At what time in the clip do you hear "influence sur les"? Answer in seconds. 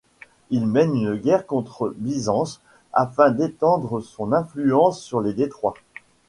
4.33-5.31